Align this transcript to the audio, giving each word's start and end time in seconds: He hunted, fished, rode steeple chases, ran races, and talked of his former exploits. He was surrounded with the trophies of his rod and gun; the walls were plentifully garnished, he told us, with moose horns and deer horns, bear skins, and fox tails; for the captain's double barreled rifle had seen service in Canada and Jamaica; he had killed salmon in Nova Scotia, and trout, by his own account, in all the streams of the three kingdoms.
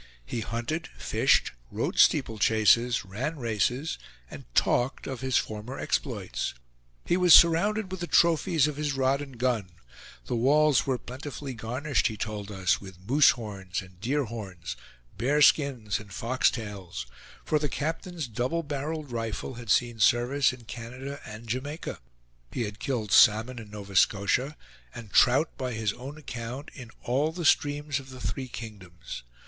He 0.25 0.39
hunted, 0.39 0.87
fished, 0.97 1.51
rode 1.69 1.99
steeple 1.99 2.39
chases, 2.39 3.05
ran 3.05 3.37
races, 3.37 3.99
and 4.31 4.45
talked 4.55 5.05
of 5.05 5.21
his 5.21 5.37
former 5.37 5.77
exploits. 5.77 6.55
He 7.05 7.17
was 7.17 7.35
surrounded 7.35 7.91
with 7.91 7.99
the 8.01 8.07
trophies 8.07 8.65
of 8.67 8.77
his 8.77 8.93
rod 8.93 9.21
and 9.21 9.37
gun; 9.37 9.73
the 10.25 10.35
walls 10.35 10.87
were 10.87 10.97
plentifully 10.97 11.53
garnished, 11.53 12.07
he 12.07 12.17
told 12.17 12.49
us, 12.51 12.81
with 12.81 13.07
moose 13.07 13.29
horns 13.29 13.83
and 13.83 14.01
deer 14.01 14.23
horns, 14.23 14.75
bear 15.19 15.39
skins, 15.39 15.99
and 15.99 16.11
fox 16.11 16.49
tails; 16.49 17.05
for 17.45 17.59
the 17.59 17.69
captain's 17.69 18.27
double 18.27 18.63
barreled 18.63 19.11
rifle 19.11 19.53
had 19.53 19.69
seen 19.69 19.99
service 19.99 20.51
in 20.51 20.63
Canada 20.63 21.19
and 21.27 21.45
Jamaica; 21.47 21.99
he 22.51 22.63
had 22.63 22.79
killed 22.79 23.11
salmon 23.11 23.59
in 23.59 23.69
Nova 23.69 23.95
Scotia, 23.95 24.57
and 24.95 25.13
trout, 25.13 25.55
by 25.59 25.73
his 25.73 25.93
own 25.93 26.17
account, 26.17 26.71
in 26.73 26.89
all 27.03 27.31
the 27.31 27.45
streams 27.45 27.99
of 27.99 28.09
the 28.09 28.19
three 28.19 28.47
kingdoms. 28.47 29.21